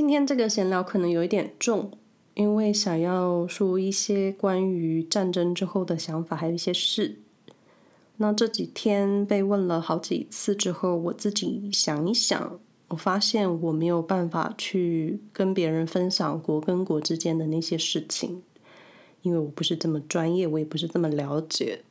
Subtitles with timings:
[0.00, 1.90] 今天这个闲聊可能有一点重，
[2.32, 7.18] 因为想要说一些关于战争之后的想法，还有一些事。
[8.16, 12.58] 那这几天被问了好几次之后，我自己想一想，
[12.88, 18.42] 我发现我没有办法去跟别人分享国跟国之间的那些事情，
[19.20, 21.82] 因为我不是这么专业，我也不是这么了解，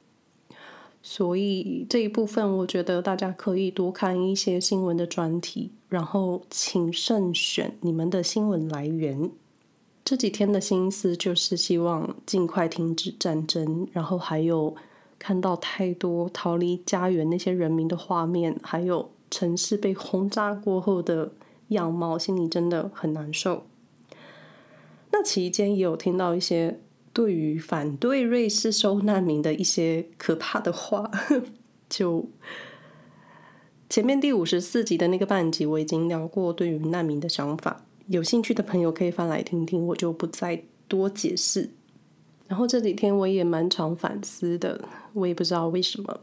[1.02, 9.30] 所以这一部分我觉得大家可以多看一些新闻的专题，然后请慎选你们的新闻来源。
[10.04, 14.76] 这几天的心思就是希望尽快停止战争，然后还有。
[15.22, 21.34] 看到太多逃离家园那些人民的画面，还有城市被轰炸过后的
[21.68, 23.64] 样貌，心里真的很难受。
[25.12, 26.80] 那期间也有听到一些
[27.14, 31.10] 对于反对瑞士收难民的一些可怕的话。
[31.90, 32.30] 就
[33.90, 41.72] 前面第五十四集的那个半集，我已经聊过对于难民的想法，有兴趣的朋友可以翻来听听，我就不再多解释。
[42.48, 44.80] 然后这几天我也蛮常反思的，
[45.14, 46.20] 我也不知道为什么。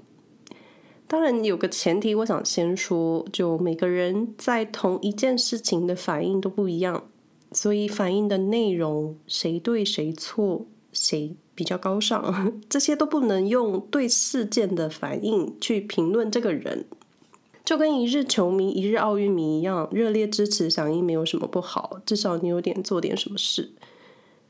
[1.08, 7.08] 当然有个前提，我想先说，就每个人在同一件事情的反应都不一样，
[7.52, 16.86] 所以反应的内容，谁对谁错，谁比较高尚，这些都不能用对事件的反应去评论这个人。
[17.64, 23.72] 就跟一日球迷、一日奥运迷一样，热烈支持响应没有什么不好，至少你有点做点什么事。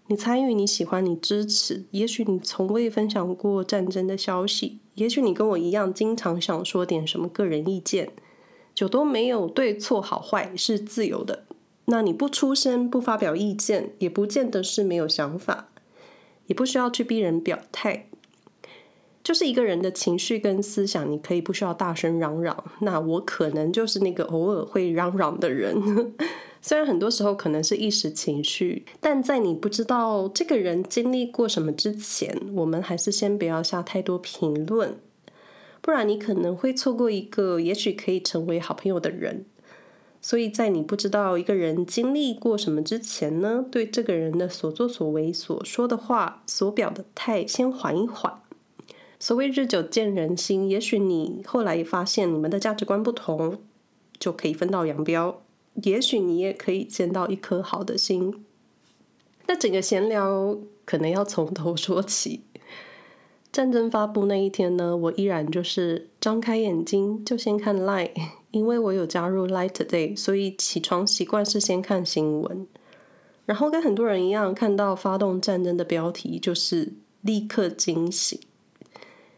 [0.09, 1.85] 你参与，你喜欢，你支持。
[1.91, 8.13] 也许你从未分享过战争的消息，也许你跟我一样，经常想说点什么个人意见，
[8.75, 11.45] 就都没有对错好坏，是自由的。
[11.87, 15.69] 那你不出声，不发表意见，也不见得是没有想法，
[16.47, 18.09] 也不需要去逼人表态。
[19.23, 22.65] 就是一个人的情绪跟思想，你可以不需要大声嚷嚷。
[22.81, 26.15] 那我可能就是那个偶尔会嚷嚷的人。
[26.63, 34.97] 虽然很多时候可能是一时情绪，但在你不知道这个人经历过什么之前，我们还是先不要下太多评论，
[35.81, 39.45] 不然你可能会错过一个也许可以成为好朋友的人。
[40.27, 48.43] 所以在你不知道一个人经历过什么之前呢，对这个人的所作所为、所说的话、所表的态，先缓一缓。
[49.21, 53.61] 所谓日久见人心，也许你后来发现你们的价值观不同，
[54.19, 55.43] 就可以分道扬镳。
[55.75, 58.45] 也许你也可以见到一颗好的心。
[59.47, 62.41] 那整个闲聊可能要从头说起。
[63.57, 68.11] 战争发布那一天呢，我依然就是张开眼睛就先看 Light，
[68.53, 72.67] 因为我有加入 Light Today，所以起床习惯是先看新闻。
[73.47, 78.39] 然后跟很多人一样，看到发动战争的标题就是立刻惊醒。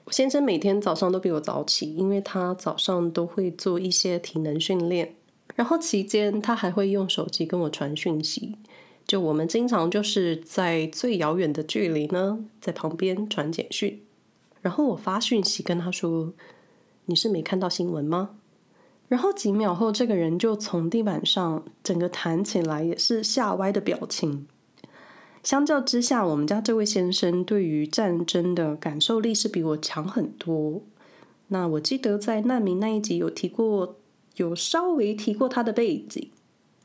[0.03, 5.15] 我先生每天早上都比我早起，因为他早上都会做一些体能训练。
[5.55, 8.57] 然后期间，他还会用手机跟我传讯息，
[9.07, 14.03] 就我们经常就是在最遥远的距离呢，在旁边传简讯。
[14.61, 16.33] 然后我发讯息跟他说
[17.07, 18.31] ：“你是没看到新闻吗？”
[19.09, 24.47] 然后几秒后，这个人就从地板上整个弹起来，也是吓歪的表情。
[25.43, 30.83] 相较之下，我们家这位先生对于战争的感受力是比我强很多。
[31.49, 33.97] 那我记得在难民那一集有提过。
[34.37, 36.31] 有稍微提过他的背景，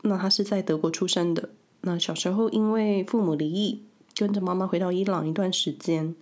[0.01, 1.49] 那他是在德国出生的。
[1.81, 3.83] 那小时候因为父母离异，
[4.15, 6.15] 跟着妈妈回到伊朗一段时间。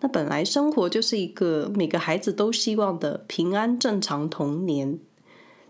[0.00, 4.98] 那本来生活就是一个每个孩子都希望的平安正常童年，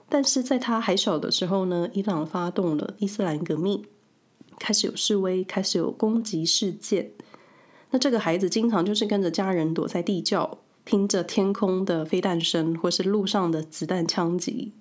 [0.09, 3.85] 但是在他还小的时候呢，伊朗发动了伊斯兰革命，
[4.59, 7.13] 开始有示威，开始有攻击事件。
[7.91, 10.59] 那这个孩子经常就是跟着家人躲在地窖。
[10.83, 14.73] 听着天空的飞弹声，或是路上的子弹枪击，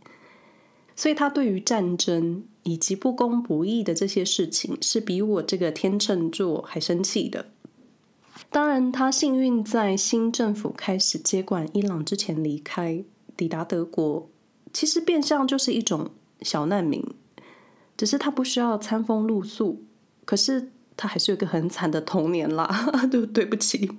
[0.95, 7.47] 所以他对于战争以及不公不义的这些事情，是比我这个天秤座还生气的。
[8.50, 13.03] 当然，他幸运在新政府开始接管伊朗之前离开，
[13.35, 14.29] 抵达德国，
[14.73, 16.11] 其实变相就是一种
[16.41, 17.03] 小难民，
[17.97, 19.83] 只是他不需要餐风露宿，
[20.25, 23.89] 可是他还是有一个很惨的童年啦， 对对不起。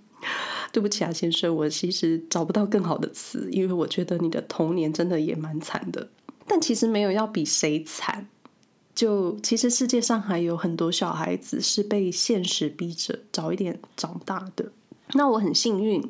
[0.72, 6.08] 对不起啊，先生，我其实找不到更好的词，因为我觉得你的童年真的也蛮惨的。
[6.46, 8.28] 但其实没有要比谁惨，
[9.00, 14.70] 就其实世界上还有很多小孩子是被现实逼着早一点长大的。
[15.14, 16.06] 那我很幸运，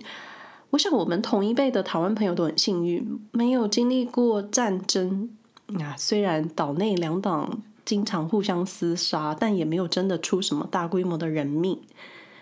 [0.70, 5.30] 我想我们同一辈的台湾朋友都很幸运，没有经历过战争。
[5.78, 11.78] 啊，虽然岛内两党经常互相厮杀，但也没有真的出什么大规模的人命。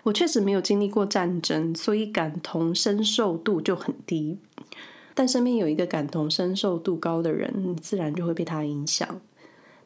[0.01, 4.39] 我确实没有经历过战争，所以感同身受度就很低。
[5.13, 9.21] 但身边有一个感同身受度高的人，你自然就会被他影响。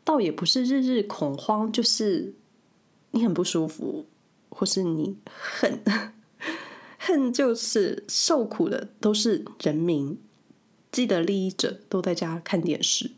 [0.03, 2.33] 倒也不是日日恐慌，就是
[3.11, 4.05] 你很不舒服，
[4.49, 5.79] 或是你恨，
[6.97, 10.19] 恨就是受苦的都是人民，
[10.91, 13.11] 既得利益者都在家看电视。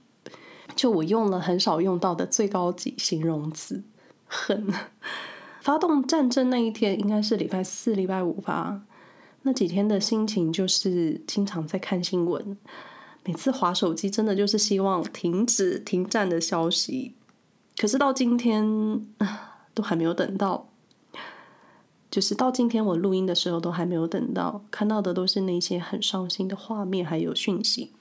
[0.75, 3.83] 就我用了很少用到的最高级形容词，
[4.25, 4.67] 恨。
[5.61, 8.83] 发动战争那一天应该是礼拜四、礼拜五吧。
[9.41, 12.57] 那几天的心情就是经常在看新闻，
[13.25, 17.15] 每次划手机真的就是希望停止停战的消息。
[17.77, 19.05] 可是到今天
[19.73, 20.69] 都还没有等到，
[22.09, 27.91] 就是到今天我录音的时候都还没有等到，看到的都是那些很伤心的画面还有讯息。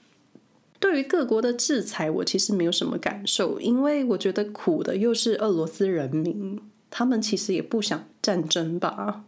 [0.79, 6.61] 对于各国的制裁，我其实没有什么感受，因为我觉得苦的又是俄罗斯人民，
[6.91, 9.23] 他们其实也不想战争吧，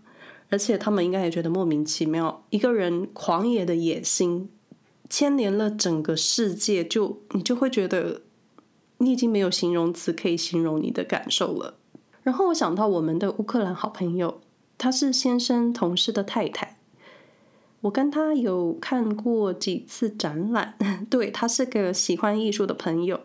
[0.49, 4.49] 而且他们应该也觉得莫名其妙，一个人狂野的野心
[5.09, 8.21] 牵连了整个世界，就你就会觉得
[8.97, 11.75] 你已经没有形容词可以形容你的感受了。
[12.23, 14.41] 然后我想到我们的乌克兰好朋友，
[14.77, 16.77] 他是先生同事的太太。
[17.81, 20.77] 我跟他有看过几次展览，
[21.09, 23.21] 对，他是个喜欢艺术的朋友。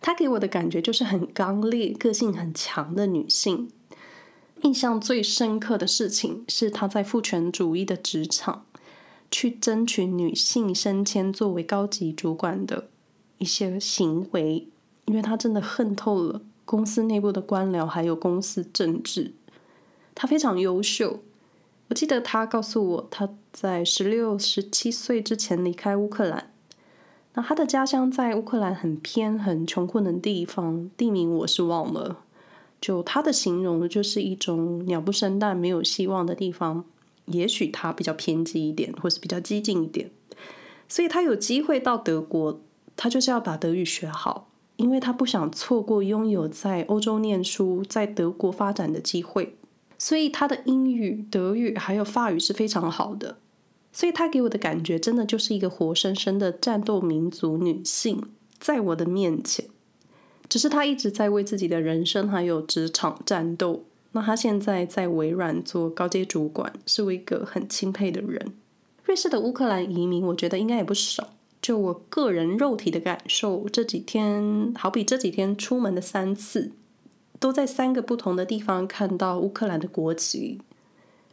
[0.00, 3.68] 她给我的感觉就是很刚烈、个性很强的女性。
[4.62, 8.66] 印象最深刻的事情是她在父权主义的职场
[9.30, 12.88] 去争取女性升迁作为高级主管的
[13.38, 14.68] 一些行为，
[15.06, 19.34] 因为他真的恨透了公司内部的官僚还有公司政治。
[20.14, 21.20] 他非常优秀。
[21.88, 26.52] 我记得他告诉我，他在十六、十七岁之前离开乌克兰。
[27.34, 32.18] 那他的家乡在乌克兰很偏、很穷困的地方，地名我是忘了。
[32.80, 36.84] 就他的形容，就是一种鸟不生蛋、没有希望的地方。
[37.30, 40.10] 也许他比较偏激一点，或是比较激进一点，
[40.88, 42.60] 所以他有机会到德国，
[42.96, 49.56] 他就是要把德语学好，因为他不想错过拥有在欧洲念书、在德国发展的机会。
[50.00, 53.38] 所以他的英语、德语还有法语是非常好的，
[53.90, 58.22] 所以他给我的感觉真的就是一个活生生的战斗民族女性
[58.60, 59.66] 在我的面前。
[60.48, 63.86] 只是他一直在为自己的人生还有职场战斗。
[64.12, 68.54] 那他现在在微软做高阶主管，是我一个很钦佩的人。
[69.04, 71.30] 瑞士的乌克兰移民，我觉得应该也不少。
[71.60, 76.72] 就我个人肉体的感受，这几天好比这几天出门的三次。
[77.40, 80.60] 都在三个不同的地方看到乌克兰的国旗，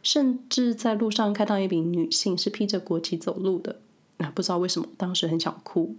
[0.04, 3.80] 甚至在路上看到一名女性是披着国旗走路的。
[4.18, 5.96] 那不知道为什么，当时很想哭。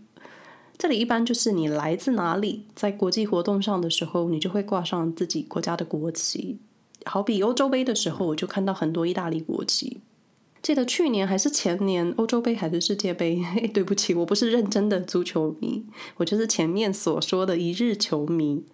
[0.77, 6.57] 这里一般就是你来自哪里，在国际活动上的时候，你就会挂上自己国家的国旗。
[7.05, 10.01] 好比欧洲杯的时候，我就看到很多意大利国旗。
[10.61, 13.41] 记得去年还是前年，欧洲杯还是世界杯？
[13.41, 15.85] 嘿， 对不起，我不是认真的足球迷，
[16.17, 18.65] 我就是前面所说的一日球迷。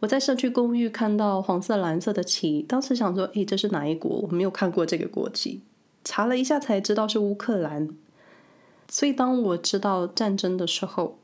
[0.00, 4.10] 我在社区公寓看到黄色、蓝色的旗，当时想说：“诶，这是哪一国？
[4.10, 5.62] 我没有看过这个国旗。”
[6.04, 7.88] 查了一下才知道是乌克兰。
[8.88, 11.18] 所以当我知道战争的时候，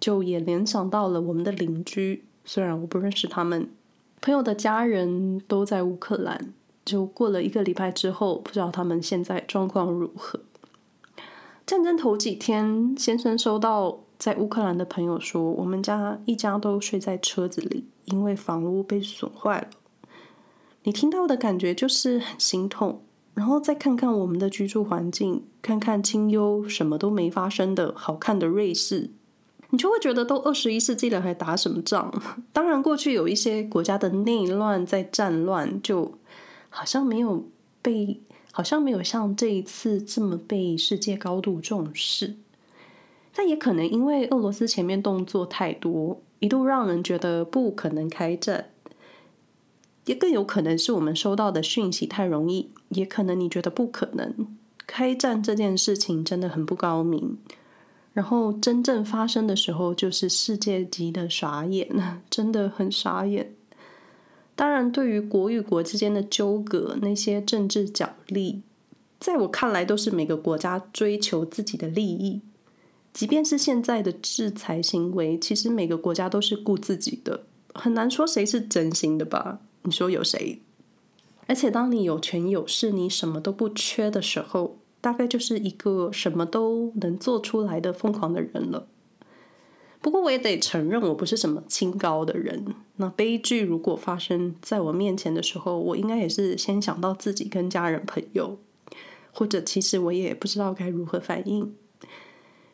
[0.00, 3.68] 就也联想到了我们的邻居，虽然我不认识他们，
[4.24, 6.54] 朋友的家人都在乌克兰。
[6.82, 10.40] 就过了一个礼拜之后，不知道他们现在状况如何。
[11.66, 14.00] 战争头几天，先生收到。
[14.16, 19.68] 在乌克兰的朋友说，我们家一家都睡在车子里，因为房屋被损坏了。
[20.84, 23.02] 你听到的感觉就是很心痛，
[23.34, 29.10] 然后再看看我们的居住环境，看看清幽什么都没发生的好看的瑞士，
[29.74, 32.14] 你就会觉得都二十一世纪了，还打什么仗？
[32.54, 36.16] 当然，过去有一些国家的内乱在战乱，就
[36.70, 37.44] 好像没有
[37.82, 38.20] 被，
[38.52, 42.36] 好像没有像这一次这么被世界高度重视。
[43.34, 48.70] 但也可能因为俄罗斯前面动作太多，一度让人觉得不可能开战。
[50.04, 57.38] 也更有可能是我们收到的讯息太容易，也可能你觉得不可能开战这件事情真的很不高明。
[58.14, 61.86] 然后真正发生的时候，就是世界级的傻眼，
[62.30, 63.54] 真的很傻眼。
[64.54, 68.62] 当然，对于国与国之间的纠葛，那些政治角力，
[69.18, 72.40] 在我看来都是每个国家追求自己的利益。
[73.12, 77.44] 即便是现在的制裁行为，其实每个国家都是顾自己的，
[77.74, 79.58] 很难说谁是真心的吧？
[79.82, 80.60] 你说有谁？
[81.46, 88.86] 而且当你有权有势，你什么都不缺的时候，大概就是一个什么都能做出来的疯狂的人了。
[90.00, 92.74] 不过我也得承认，我不是什么清高的人。
[92.96, 98.56] 那悲剧如果发生在我面前的时候，我应该也是先想到自己跟家人朋友，
[99.30, 101.74] 或者其实我也不知道该如何反应。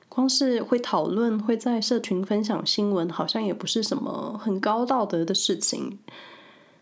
[0.08, 5.98] 光是会讨论，会在社群分享新闻，好像也不是什么很高道德的事情。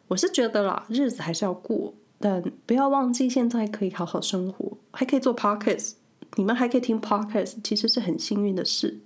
[0.08, 5.92] 我是觉得啦，日子还是要过，但不要忘记现在可以好好生活，还可以做 podcast，
[6.36, 9.00] 你们还可以听 podcast，其实是很幸运的事。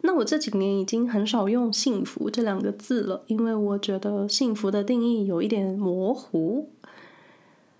[0.00, 6.70] 那我这几年已经很少用“幸福”这两个字了，因为我觉得幸福的定义有一点模糊。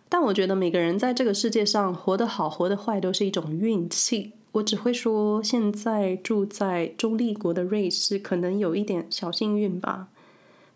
[0.08, 4.32] 但我觉得每个人在这个世界上活得好、活得坏都是一种运气。
[4.52, 10.08] 我只会说，现在住在中立国的瑞士可能有一点小幸运吧，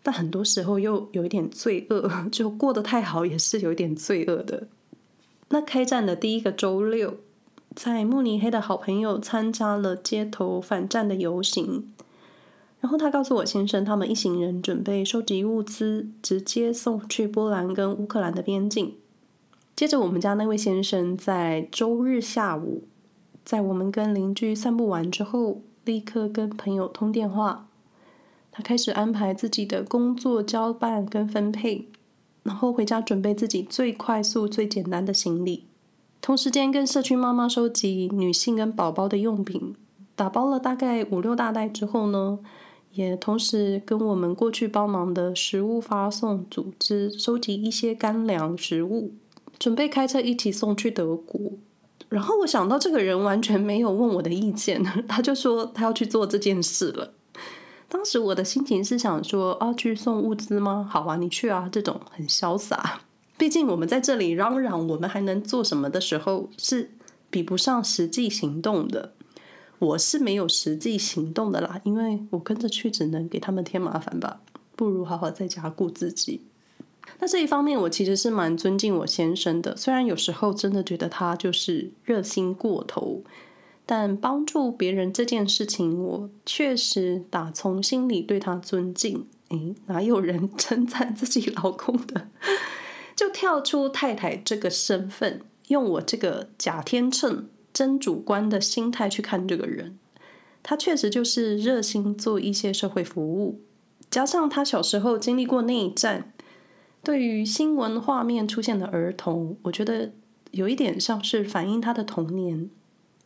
[0.03, 4.67] 但很多时候又有一点罪恶，就过得太好也是有一点罪恶的。
[5.49, 7.17] 那开战的第一个周六。
[7.75, 11.91] 在慕尼黑的好朋友参加了街头反战的游行，
[12.79, 18.93] 然后他告诉我先生，他们一行人准备收集物资，直接送去波兰跟乌克兰的边境。
[19.75, 22.83] 接着，我们家那位先生在周日下午，
[23.43, 27.67] 在我们跟邻居散步完之后，立刻跟朋友通电话，
[28.55, 31.89] 他开始安排自己的工作交办跟分配，
[32.43, 35.65] 然后回家准备自己最快速、最简单的行李。
[36.21, 39.73] 同时间跟社区妈妈收集女性跟宝宝的用品，
[40.15, 42.37] 打包了大概五六大袋之后呢，
[42.91, 49.15] 也同时跟我们过去帮忙的食物发送组织收集一些干粮食物，
[49.57, 51.41] 准备开车一起送去德国。
[52.07, 57.13] 然后我想到这个人完全没有问我的意见， 他就说他要去做这件事了。
[57.89, 60.87] 当时我的心情是想说，啊，去送物资吗？
[60.89, 63.01] 好啊，你去啊，这种很潇洒。
[63.37, 66.91] 毕竟我们在这里嚷嚷，我们还能做什么的时候，是
[67.29, 69.13] 比不上实际行动的。
[69.79, 74.39] 我是没有实际行动的啦，因为我跟着去只能给他们添麻烦吧，
[74.75, 76.41] 不如好好在家顾自己。
[77.19, 83.21] 那这一方面，我其实是蛮尊敬我先生的，虽然有时候真的觉得他就是热心过头，
[83.85, 89.27] 但帮助别人这件事情，我确实打从心里对他尊敬。
[89.49, 92.29] 诶，哪有人 称赞自己老公的？
[93.15, 99.99] 就跳出太太这个身份，用我这个假天秤真主观的心态去看这个人，
[100.63, 103.61] 他确实就是热心做一些社会服务，
[104.09, 106.33] 加上他小时候经历过内战，
[107.03, 110.13] 对于新闻画面出现的儿童，我觉得
[110.51, 112.69] 有一点像是反映他的童年。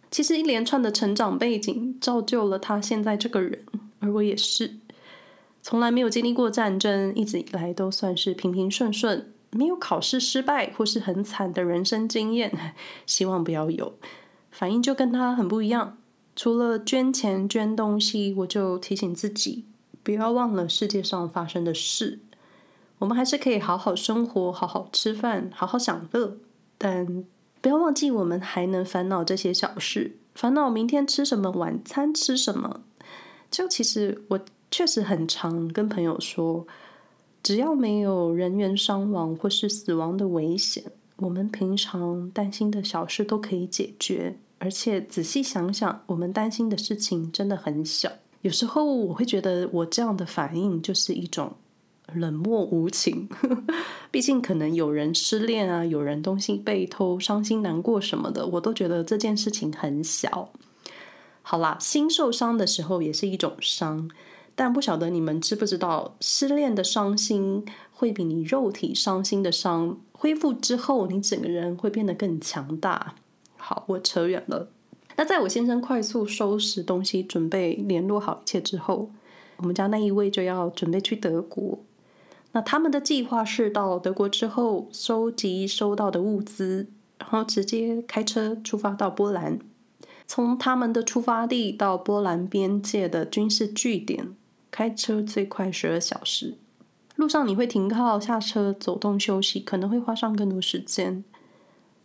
[0.09, 3.65] 其实一连串的成长背景造就了他现在这个人，
[3.99, 4.75] 而我也是，
[5.61, 9.33] 从来没有经历过战争，一直以来都算是平平顺顺。
[9.51, 12.51] 没有考试失败或是很惨的人生经验，
[13.07, 13.93] 希望不要有。
[14.51, 15.97] 反应就跟他很不一样。
[16.35, 19.65] 除了捐钱捐东西，我就提醒自己
[20.03, 22.19] 不要忘了世界上发生的事。
[22.99, 26.37] 我们还是可以好好生活，好好吃饭，好好享乐，
[26.77, 27.23] 但
[27.67, 32.79] 不要忘记我们还能烦恼这些小事，烦恼明天吃什么，晚餐吃什么。
[33.51, 34.39] 就其实我
[34.71, 36.65] 确实很常跟朋友说。
[37.43, 40.81] 只要没有人员伤亡或是死亡的危险，
[41.17, 44.37] 我们平常担心的小事都可以解决。
[44.59, 48.09] 而且仔细想想，我们担心的事情真的很小。
[48.43, 51.53] 有时候我会觉得，我这样的反应就是一种
[52.13, 53.27] 冷漠无情。
[54.09, 60.49] 毕竟可能有人失恋啊，有人东西被偷，伤心难过什么的，我都觉得这件事情很小。
[61.41, 64.09] 好啦，心受伤的时候也是一种伤。
[64.55, 73.13] 但不晓得你们知不知道，失恋的伤心会比你肉体伤心的伤恢复之后，你整个人会变得更强大。
[73.55, 74.69] 好，我扯远了。
[75.15, 79.11] 那在我先生快速收拾东西，准备联络好一切之后，
[79.57, 81.77] 我们家那一位就要准备去德国。
[82.57, 86.87] 那他们的计划是到德国之后，收集收到的物资，
[87.19, 89.59] 然后直接开车出发到波兰，
[90.25, 94.29] 从他们的出发地到波兰边界的军事据点。
[94.71, 96.57] 开车最快十二小时，
[97.15, 101.23] 路上你会停靠、下车、走动、休息，可能会花上更多时间。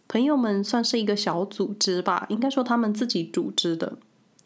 [0.07, 3.97] 朋友们算是一个小组织吧，应该说他们自己组织的，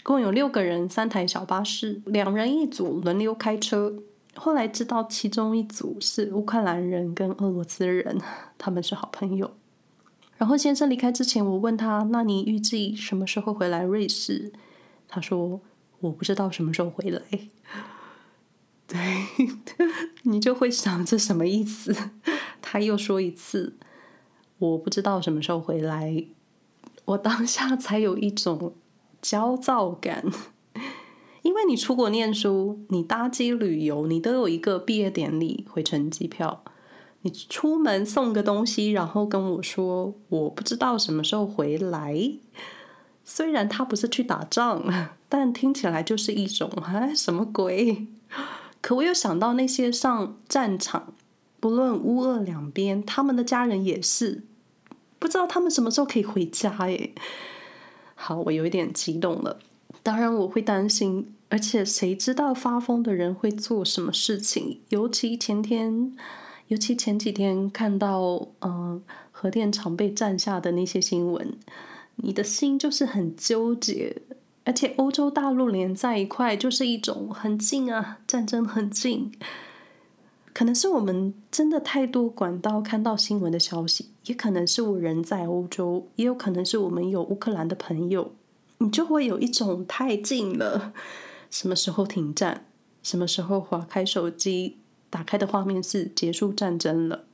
[0.05, 3.97] 共有六个人，三台小巴士，两人一组，轮流开车。
[4.37, 8.21] 后来知道其中一组是乌克兰人跟俄罗斯人，
[8.57, 9.57] 他们是好朋友。
[10.37, 14.52] 然后先生离开之前，我问他：“那你预计什么时候回来瑞士？”
[15.09, 15.61] 他说
[16.00, 17.23] ：“我不知道什么时候回来。”
[18.87, 18.99] 对，
[20.23, 21.97] 你就会想这什么意思？
[22.61, 23.76] 他又说一次，
[24.59, 26.26] 我不知道什么时候回来。
[27.07, 28.75] 我当下才有一种
[29.23, 30.25] 焦躁感，
[31.47, 36.65] 因为你出国念书，你搭机旅游，你都有一个毕业典礼回程机票。
[37.21, 42.33] 你出门送个东西，然后跟我说我不知道什么时候回来。
[43.25, 44.83] 虽然他不是去打仗，
[45.29, 48.09] 但听起来就是一种哎什么鬼？
[48.81, 51.15] 可我又想到那些上战场，
[51.61, 54.43] 不论乌俄两边，他们的家人也是，
[55.21, 57.15] 不知道他们什么时候可以回家耶。
[58.17, 59.61] 好，我有一点激动了。
[60.03, 64.79] 当然我会担心，而且谁知道发疯的人会做什么事情？
[64.88, 66.17] 尤其前天，
[66.69, 71.57] 尤其前几天看到嗯、核电厂被占下的那些新闻，
[72.17, 74.23] 你的心就是很纠结。
[74.65, 79.31] 而且欧洲大陆连在一块，就是一种很近啊，战争很近。
[80.53, 88.33] 可能是我们真的太多管道看到新闻的消息，也可能是我人在欧洲，也有可能是我们有乌克兰的朋友，
[88.79, 90.93] 你就会有一种太近了。
[91.57, 92.67] 什么时候停战？
[93.03, 94.77] 什么时候划开手机，
[95.09, 97.25] 打开的画面是结束战争了？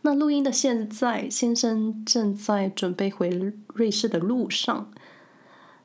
[0.00, 3.28] 那录音的现在，先生正在准备回
[3.74, 4.90] 瑞士的路上。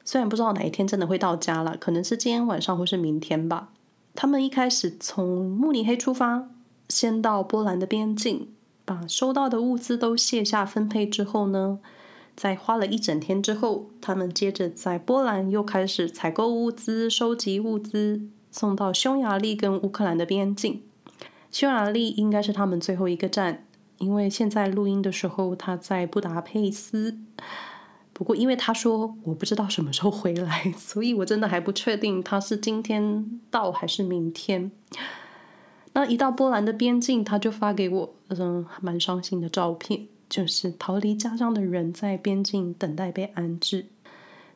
[0.06, 3.74] 虽然不知道哪一天真的会到家了，可能是今天晚上或是明天吧。
[4.16, 6.48] 他们一开始从慕尼黑出发，
[6.88, 8.54] 先到波兰的边境，
[8.86, 11.80] 把收到的物资都卸下分配之后呢，
[12.36, 20.82] 在花了一整天之后，他们接着在波兰又开始采购物资、收集物资，送到匈牙利跟乌克兰的边境。
[21.52, 23.66] 匈牙利应该是他们最后一个站，
[23.98, 27.18] 因为现在录音的时候他在布达佩斯。
[28.14, 34.72] 不过，因为他说我不知道什么时候回来， 所以我真的还不确定他是今天到还是明天。
[35.94, 43.86] 那一到波兰的边境，他就发给我嗯蛮伤心的照片，就是逃离家乡的人在边境等待被安置。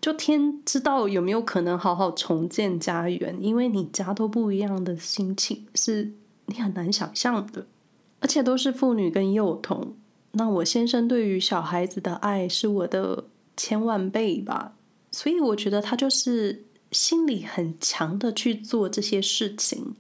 [0.02, 6.14] 就天知道有没有可能好好重建家园，因为你家都不一样的心情是
[6.48, 7.68] 你很难想象的，
[8.22, 9.94] 而且都是妇女跟幼童。
[10.32, 13.26] 那我先生对于小孩子的爱是我的。
[13.58, 14.76] 千万倍吧，
[15.14, 19.96] 所以我觉得他就是心里很强的去做这些事情，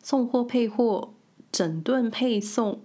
[0.00, 1.12] 送货配货，
[1.50, 2.82] 整顿配送，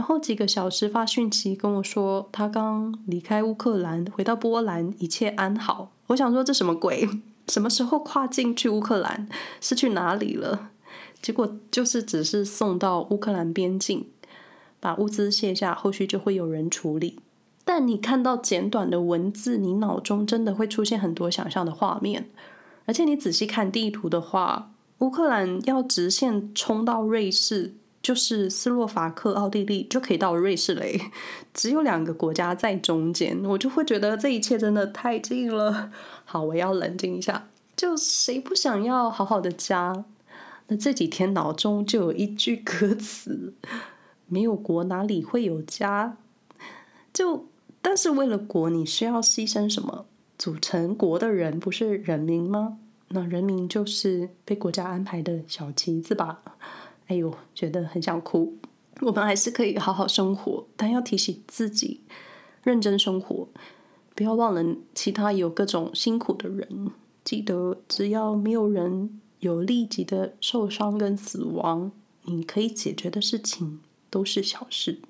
[0.00, 5.92] 然后几个小时发讯息跟我说他刚离开乌克兰回到波兰，一切安好。
[6.06, 7.06] 我想说这什么鬼？
[7.48, 9.28] 什么时候跨境去乌克兰？
[9.60, 10.70] 是去哪里了？
[11.20, 14.06] 结果就是只是送到乌克兰边境，
[14.80, 17.18] 把物资卸下，后续就会有人处理。
[17.66, 22.30] 但你看到简短的文字，你脑中真的会出现很多想象的画面。
[22.86, 31.00] 而且你仔细看地图的话，乌克兰要直线冲到瑞士，就是斯洛伐克、奥地利就可以到瑞士嘞。
[31.52, 35.90] 只有两个国家在中间，我就会觉得这一切真的太近了。
[36.24, 37.48] 好，我要冷静一下。
[37.76, 40.04] 就谁不想要好好的家？
[40.68, 43.54] 那这几天脑中就有一句歌词：
[44.26, 46.16] 没有国，哪里会有家？
[47.12, 47.46] 就。
[47.82, 50.04] 但是为了国，你需要牺牲什么？
[50.36, 52.76] 组成国的人不是人民吗？
[53.08, 56.42] 那人民就是被国家安排的小旗子吧？
[57.10, 58.56] 哎呦，觉得很想哭。
[59.00, 62.02] 我们还是可以好好生活，但要提醒自己
[62.62, 63.48] 认真生活，
[64.14, 66.92] 不要忘了其他有各种辛苦的人。
[67.24, 71.90] 记得，只要没有人有立即的受伤跟死亡，
[72.26, 75.00] 你可以解决的事情都是小事。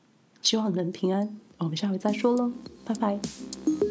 [0.40, 1.36] 希望能平安。
[1.58, 2.50] 我们下回再说喽，
[2.86, 3.89] 拜拜。